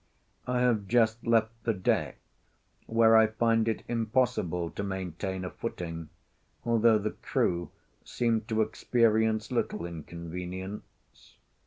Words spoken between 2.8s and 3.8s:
where I find